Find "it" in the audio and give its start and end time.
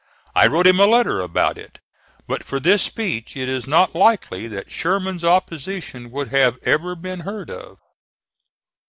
1.59-1.77, 3.37-3.47